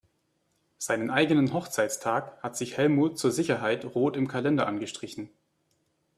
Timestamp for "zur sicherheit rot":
3.19-4.17